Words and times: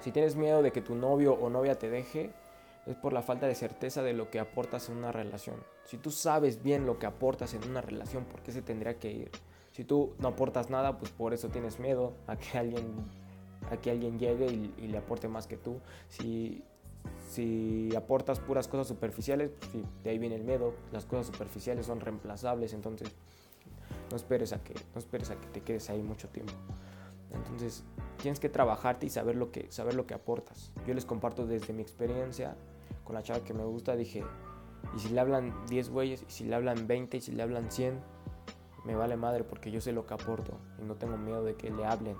Si 0.00 0.10
tienes 0.10 0.36
miedo 0.36 0.62
de 0.62 0.70
que 0.70 0.80
tu 0.80 0.94
novio 0.94 1.34
o 1.34 1.48
novia 1.48 1.78
te 1.78 1.88
deje, 1.88 2.30
es 2.86 2.96
por 2.96 3.12
la 3.12 3.22
falta 3.22 3.46
de 3.46 3.54
certeza 3.54 4.02
de 4.02 4.12
lo 4.12 4.30
que 4.30 4.38
aportas 4.38 4.88
en 4.88 4.98
una 4.98 5.12
relación. 5.12 5.56
Si 5.84 5.96
tú 5.96 6.10
sabes 6.10 6.62
bien 6.62 6.86
lo 6.86 6.98
que 6.98 7.06
aportas 7.06 7.54
en 7.54 7.68
una 7.68 7.80
relación, 7.80 8.24
¿por 8.24 8.42
qué 8.42 8.52
se 8.52 8.62
tendría 8.62 8.98
que 8.98 9.10
ir? 9.10 9.30
Si 9.72 9.84
tú 9.84 10.14
no 10.18 10.28
aportas 10.28 10.70
nada, 10.70 10.98
pues 10.98 11.10
por 11.10 11.34
eso 11.34 11.48
tienes 11.48 11.80
miedo 11.80 12.12
a 12.26 12.36
que 12.36 12.58
alguien, 12.58 12.86
a 13.70 13.76
que 13.76 13.90
alguien 13.90 14.18
llegue 14.18 14.46
y, 14.46 14.86
le 14.86 14.98
aporte 14.98 15.28
más 15.28 15.46
que 15.46 15.56
tú. 15.56 15.80
Si, 16.08 16.62
si 17.28 17.94
aportas 17.96 18.38
puras 18.38 18.68
cosas 18.68 18.86
superficiales, 18.86 19.50
pues 19.72 19.84
de 20.04 20.10
ahí 20.10 20.18
viene 20.18 20.36
el 20.36 20.44
miedo. 20.44 20.74
Las 20.92 21.06
cosas 21.06 21.26
superficiales 21.26 21.86
son 21.86 22.00
reemplazables, 22.00 22.72
entonces 22.72 23.08
no 24.10 24.16
esperes 24.16 24.52
a 24.52 24.62
que, 24.62 24.74
no 24.94 24.98
esperes 24.98 25.30
a 25.30 25.40
que 25.40 25.46
te 25.48 25.62
quedes 25.62 25.88
ahí 25.90 26.02
mucho 26.02 26.28
tiempo. 26.28 26.52
Entonces 27.32 27.82
tienes 28.24 28.40
que 28.40 28.48
trabajarte 28.48 29.04
y 29.04 29.10
saber 29.10 29.36
lo 29.36 29.52
que, 29.52 29.70
saber 29.70 29.92
lo 29.92 30.06
que 30.06 30.14
aportas. 30.14 30.72
Yo 30.86 30.94
les 30.94 31.04
comparto 31.04 31.46
desde 31.46 31.74
mi 31.74 31.82
experiencia 31.82 32.56
con 33.04 33.14
la 33.14 33.22
chava 33.22 33.44
que 33.44 33.52
me 33.52 33.64
gusta, 33.64 33.96
dije, 33.96 34.24
y 34.96 34.98
si 34.98 35.10
le 35.10 35.20
hablan 35.20 35.52
10 35.66 35.90
güeyes, 35.90 36.24
y 36.26 36.32
si 36.32 36.44
le 36.44 36.54
hablan 36.54 36.86
20, 36.86 37.18
y 37.18 37.20
si 37.20 37.32
le 37.32 37.42
hablan 37.42 37.70
100, 37.70 38.00
me 38.86 38.94
vale 38.94 39.18
madre 39.18 39.44
porque 39.44 39.70
yo 39.70 39.82
sé 39.82 39.92
lo 39.92 40.06
que 40.06 40.14
aporto 40.14 40.56
y 40.80 40.86
no 40.86 40.94
tengo 40.94 41.18
miedo 41.18 41.44
de 41.44 41.54
que 41.54 41.70
le 41.70 41.84
hablen. 41.84 42.16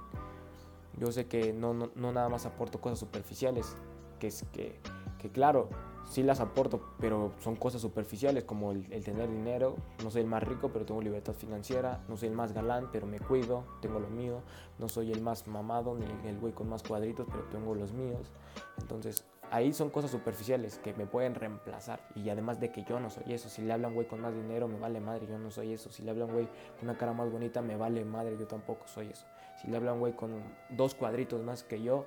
Yo 0.98 1.10
sé 1.10 1.24
que 1.26 1.54
no, 1.54 1.72
no, 1.72 1.90
no 1.94 2.12
nada 2.12 2.28
más 2.28 2.44
aporto 2.44 2.82
cosas 2.82 2.98
superficiales, 2.98 3.74
que 4.20 4.26
es 4.26 4.44
que, 4.52 4.78
que 5.24 5.30
claro, 5.30 5.70
sí 6.04 6.22
las 6.22 6.38
aporto, 6.40 6.82
pero 7.00 7.32
son 7.38 7.56
cosas 7.56 7.80
superficiales 7.80 8.44
como 8.44 8.72
el, 8.72 9.02
tener 9.02 9.30
dinero. 9.30 9.76
No 10.02 10.10
soy 10.10 10.20
el 10.20 10.28
más 10.28 10.42
rico, 10.42 10.68
pero 10.70 10.84
tengo 10.84 11.00
libertad 11.00 11.32
financiera. 11.32 12.04
No 12.08 12.18
soy 12.18 12.28
el 12.28 12.34
más 12.34 12.52
galán, 12.52 12.90
pero 12.92 13.06
me 13.06 13.18
cuido, 13.18 13.64
tengo 13.80 14.00
lo 14.00 14.08
mío. 14.08 14.42
No 14.78 14.86
soy 14.86 15.12
el 15.12 15.22
más 15.22 15.46
mamado 15.46 15.96
ni 15.96 16.28
el 16.28 16.38
güey 16.38 16.52
con 16.52 16.68
más 16.68 16.82
cuadritos, 16.82 17.26
pero 17.30 17.44
tengo 17.44 17.74
los 17.74 17.92
míos. 17.92 18.30
Entonces, 18.78 19.24
ahí 19.50 19.72
son 19.72 19.88
cosas 19.88 20.10
superficiales 20.10 20.78
que 20.78 20.92
me 20.92 21.06
pueden 21.06 21.34
reemplazar. 21.34 22.06
Y 22.14 22.28
además 22.28 22.60
de 22.60 22.70
que 22.70 22.84
yo 22.84 23.00
no 23.00 23.08
soy 23.08 23.32
eso. 23.32 23.48
Si 23.48 23.62
le 23.62 23.72
hablan 23.72 23.94
güey 23.94 24.06
con 24.06 24.20
más 24.20 24.34
dinero, 24.34 24.68
me 24.68 24.78
vale 24.78 25.00
madre, 25.00 25.26
yo 25.26 25.38
no 25.38 25.50
soy 25.50 25.72
eso. 25.72 25.90
Si 25.90 26.02
le 26.02 26.10
hablan 26.10 26.30
güey 26.30 26.48
con 26.78 26.90
una 26.90 26.98
cara 26.98 27.14
más 27.14 27.32
bonita, 27.32 27.62
me 27.62 27.76
vale 27.76 28.04
madre, 28.04 28.36
yo 28.38 28.46
tampoco 28.46 28.86
soy 28.88 29.08
eso. 29.08 29.24
Si 29.62 29.68
le 29.68 29.78
hablan 29.78 30.00
güey 30.00 30.12
con 30.12 30.42
dos 30.68 30.94
cuadritos 30.94 31.42
más 31.42 31.62
que 31.62 31.82
yo, 31.82 32.04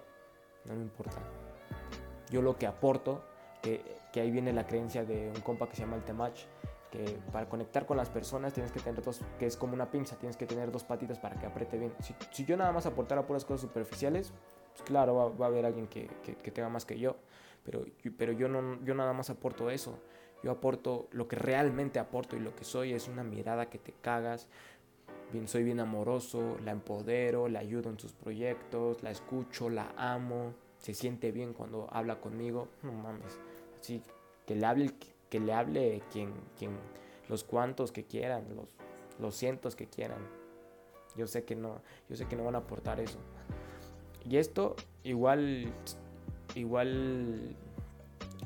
no 0.66 0.76
me 0.76 0.84
importa. 0.84 1.20
Yo 2.30 2.42
lo 2.42 2.58
que 2.58 2.68
aporto 2.68 3.24
que, 3.62 4.22
ahí 4.22 4.32
viene 4.32 4.52
la 4.52 4.66
creencia 4.66 5.06
de 5.06 5.32
un 5.34 5.42
compa 5.42 5.70
que 5.70 5.76
se 5.76 5.84
llama 5.84 5.96
el 5.96 6.04
Temach, 6.04 6.46
que 6.92 7.20
para 7.32 7.48
conectar 7.48 7.86
con 7.86 7.98
las 7.98 8.10
personas 8.10 8.54
tienes 8.54 8.72
que 8.72 8.80
tener 8.80 9.04
dos, 9.04 9.22
que 9.38 9.46
es 9.46 9.58
como 9.58 9.74
una 9.74 9.92
pinza, 9.92 10.16
tienes 10.18 10.38
que 10.38 10.46
tener 10.46 10.72
dos 10.72 10.84
patitas 10.84 11.20
para 11.20 11.36
que 11.36 11.46
apriete 11.46 11.78
bien. 11.78 11.94
Si, 12.32 12.46
yo 12.46 12.58
nada 12.58 12.72
más 12.72 12.86
aportara 12.86 13.28
puras 13.28 13.46
cosas 13.46 13.62
superficiales, 13.62 14.34
pues 14.74 14.84
claro, 14.84 15.36
va, 15.38 15.46
a 15.46 15.50
haber 15.50 15.66
alguien 15.66 15.88
que, 15.88 16.10
que, 16.24 16.52
tenga 16.52 16.70
más 16.70 16.86
que 16.86 16.98
yo, 16.98 17.18
pero, 17.64 17.86
pero 18.18 18.32
yo, 18.32 18.48
no, 18.48 18.84
yo 18.84 18.96
nada 18.96 19.14
más 19.14 19.30
aporto 19.30 19.70
eso. 19.70 20.00
Yo 20.44 20.52
aporto 20.52 21.08
lo 21.12 21.28
que 21.28 21.36
realmente 21.36 22.00
aporto 22.00 22.36
y 22.36 22.40
lo 22.40 22.56
que 22.56 22.64
soy 22.64 22.94
es 22.94 23.08
una 23.08 23.24
mirada 23.24 23.70
que 23.70 23.80
te 23.80 23.94
cagas. 24.02 24.48
Bien, 25.32 25.48
soy 25.48 25.64
bien 25.64 25.80
amoroso, 25.80 26.58
la 26.64 26.72
empodero, 26.72 27.50
la 27.50 27.60
ayudo 27.60 27.90
en 27.90 28.00
sus 28.00 28.14
proyectos, 28.14 29.04
la 29.04 29.12
escucho, 29.12 29.70
la 29.70 29.94
amo, 29.98 30.54
se 30.88 30.94
siente 30.94 31.34
bien 31.34 31.52
cuando 31.52 31.90
habla 31.92 32.22
conmigo. 32.22 32.70
No 32.82 32.94
mames 32.94 33.38
Sí, 33.82 34.02
que 34.46 34.56
le 34.56 34.66
hable, 34.66 34.94
que 35.30 35.42
le 35.42 35.52
hable 35.52 36.02
quien, 36.14 36.32
quien, 36.58 36.72
los 37.28 37.44
cuantos 37.44 37.92
que 37.92 38.06
quieran, 38.06 38.46
los, 38.56 38.68
los 39.20 39.36
cientos 39.36 39.76
que 39.76 39.88
quieran. 39.88 40.20
Yo 41.18 41.28
sé 41.28 41.44
que 41.44 41.58
no, 41.58 41.82
yo 42.08 42.16
sé 42.16 42.26
que 42.26 42.38
no 42.38 42.46
van 42.46 42.56
a 42.56 42.60
aportar 42.60 43.02
eso. 43.02 43.20
Y 44.24 44.38
esto 44.38 44.78
igual, 45.04 45.74
igual 46.56 47.54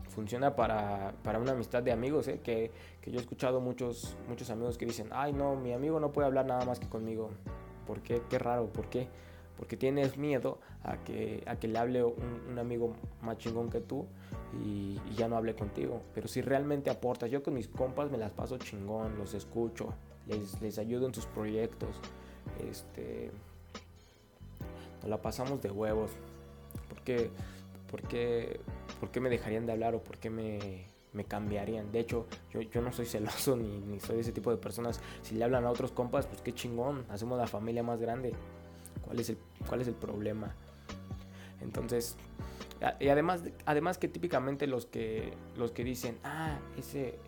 funciona 0.09 0.55
para, 0.55 1.13
una 1.39 1.51
amistad 1.51 1.83
de 1.83 1.91
amigos, 1.91 2.27
¿eh? 2.27 2.39
que, 2.43 2.71
yo 3.05 3.19
he 3.19 3.21
escuchado 3.21 3.61
muchos, 3.61 4.17
muchos 4.27 4.49
amigos 4.49 4.79
que 4.79 4.87
dicen, 4.87 5.09
ay 5.11 5.31
no, 5.31 5.55
mi 5.55 5.73
amigo 5.73 5.99
no 5.99 6.11
puede 6.11 6.25
hablar 6.25 6.47
nada 6.47 6.65
más 6.65 6.79
que 6.79 6.89
conmigo. 6.89 7.29
¿Por 7.85 8.01
qué? 8.01 8.23
Qué 8.31 8.39
raro, 8.39 8.65
¿por 8.73 8.89
qué? 8.89 9.09
Porque 9.61 9.77
tienes 9.77 10.17
miedo 10.17 10.57
a 10.83 10.97
que, 11.03 11.43
a 11.45 11.57
que 11.57 11.67
le 11.67 11.77
hable 11.77 12.03
un, 12.03 12.41
un 12.49 12.57
amigo 12.57 12.95
más 13.21 13.37
chingón 13.37 13.69
que 13.69 13.79
tú 13.79 14.07
y, 14.59 14.99
ya 15.15 15.27
no 15.27 15.37
hable 15.37 15.53
contigo. 15.53 16.01
Pero 16.15 16.27
si 16.27 16.41
realmente 16.41 16.89
aportas, 16.89 17.29
yo 17.29 17.43
con 17.43 17.53
mis 17.53 17.67
compas 17.67 18.09
me 18.09 18.17
las 18.17 18.31
paso 18.31 18.57
chingón, 18.57 19.19
los 19.19 19.35
escucho, 19.35 19.93
les, 20.27 20.59
les 20.63 20.79
ayudo 20.79 21.05
en 21.05 21.13
sus 21.13 21.27
proyectos. 21.27 21.95
Este, 22.67 23.29
nos 25.01 25.09
la 25.09 25.21
pasamos 25.21 25.61
de 25.61 25.69
huevos. 25.69 26.09
¿Por 26.89 27.01
qué, 27.01 27.29
por 27.89 28.01
qué, 28.07 28.59
por 28.99 29.11
qué 29.11 29.19
me 29.19 29.29
dejarían 29.29 29.67
de 29.67 29.73
hablar 29.73 29.93
o 29.93 30.03
por 30.03 30.17
qué 30.17 30.31
me, 30.31 30.85
me 31.13 31.25
cambiarían? 31.25 31.91
De 31.91 31.99
hecho, 31.99 32.25
yo, 32.51 32.61
yo 32.61 32.81
no 32.81 32.91
soy 32.91 33.05
celoso 33.05 33.55
ni, 33.57 33.79
ni, 33.79 33.99
soy 33.99 34.19
ese 34.19 34.31
tipo 34.31 34.49
de 34.49 34.57
personas. 34.57 35.01
Si 35.21 35.35
le 35.35 35.43
hablan 35.43 35.65
a 35.65 35.69
otros 35.69 35.91
compas, 35.91 36.25
pues 36.25 36.41
qué 36.41 36.51
chingón, 36.51 37.05
hacemos 37.09 37.37
la 37.37 37.47
familia 37.47 37.83
más 37.83 37.99
grande. 37.99 38.33
¿Cuál 39.67 39.81
es 39.81 39.87
el, 39.87 39.95
problema? 39.95 40.55
Entonces, 41.59 42.15
y 42.99 43.09
además, 43.09 43.43
además 43.65 43.97
que 43.97 44.07
típicamente 44.07 44.67
los 44.67 44.85
que, 44.85 45.33
los 45.57 45.71
que 45.73 45.83
dicen, 45.83 46.17
ah, 46.23 46.57
ese, 46.77 47.19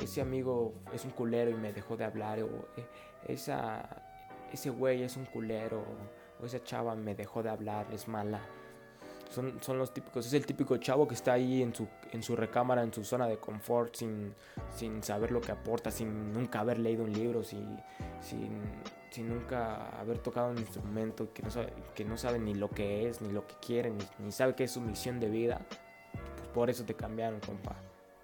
ese 0.00 0.22
amigo 0.22 0.72
es 0.94 1.04
un 1.04 1.10
culero 1.10 1.50
y 1.50 1.54
me 1.54 1.72
dejó 1.72 1.96
de 1.96 2.04
hablar, 2.04 2.42
o 2.42 2.68
eh, 2.76 2.86
esa, 3.28 4.02
ese 4.52 4.70
güey 4.70 5.02
es 5.02 5.16
un 5.16 5.26
culero, 5.26 5.84
o 6.40 6.46
esa 6.46 6.62
chava 6.64 6.94
me 6.94 7.14
dejó 7.14 7.42
de 7.42 7.50
hablar, 7.50 7.86
es 7.92 8.08
mala. 8.08 8.40
Son, 9.36 9.52
son, 9.60 9.76
los 9.76 9.92
típicos, 9.92 10.24
es 10.24 10.32
el 10.32 10.46
típico 10.46 10.78
chavo 10.78 11.06
que 11.06 11.12
está 11.12 11.34
ahí 11.34 11.62
en 11.62 11.74
su, 11.74 11.86
en 12.10 12.22
su 12.22 12.34
recámara, 12.34 12.82
en 12.82 12.90
su 12.90 13.04
zona 13.04 13.26
de 13.26 13.36
confort, 13.36 13.94
sin, 13.94 14.34
sin 14.74 15.02
saber 15.02 15.30
lo 15.30 15.42
que 15.42 15.52
aporta, 15.52 15.90
sin 15.90 16.32
nunca 16.32 16.60
haber 16.60 16.78
leído 16.78 17.04
un 17.04 17.12
libro, 17.12 17.44
sin, 17.44 17.78
sin, 18.22 18.62
sin 19.10 19.28
nunca 19.28 19.90
haber 20.00 20.20
tocado 20.20 20.52
un 20.52 20.56
instrumento, 20.56 21.34
que 21.34 21.42
no 21.42 21.50
sabe, 21.50 21.70
que 21.94 22.02
no 22.06 22.16
sabe 22.16 22.38
ni 22.38 22.54
lo 22.54 22.70
que 22.70 23.10
es, 23.10 23.20
ni 23.20 23.30
lo 23.30 23.46
que 23.46 23.56
quiere, 23.60 23.92
ni, 24.20 24.32
sabe 24.32 24.54
qué 24.54 24.64
es 24.64 24.70
su 24.70 24.80
misión 24.80 25.20
de 25.20 25.28
vida, 25.28 25.60
pues 26.36 26.48
por 26.54 26.70
eso 26.70 26.86
te 26.86 26.94
cambiaron, 26.94 27.38
compa. 27.40 27.76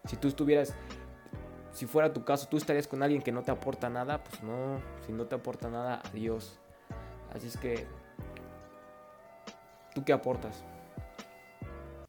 Si 0.06 0.16
tú 0.16 0.28
estuvieras, 0.28 0.74
si 1.72 1.84
fuera 1.84 2.10
tu 2.14 2.24
caso, 2.24 2.48
tú 2.48 2.56
estarías 2.56 2.88
con 2.88 3.02
alguien 3.02 3.20
que 3.20 3.32
no 3.32 3.42
te 3.42 3.50
aporta 3.50 3.90
nada, 3.90 4.24
pues 4.24 4.42
no, 4.42 4.80
si 5.04 5.12
no 5.12 5.26
te 5.26 5.34
aporta 5.34 5.68
nada, 5.68 6.00
adiós. 6.06 6.58
Así 7.34 7.48
es 7.48 7.58
que, 7.58 7.86
¿tú 9.94 10.02
qué 10.06 10.14
aportas? 10.14 10.64